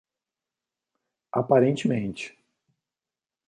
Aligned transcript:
Aparentemente 1.31 2.33